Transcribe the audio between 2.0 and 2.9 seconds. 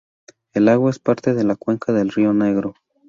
río Negro.